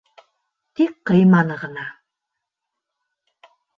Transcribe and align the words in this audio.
Тик 0.79 0.95
ҡыйманы 1.11 1.57
ғына. 1.65 1.85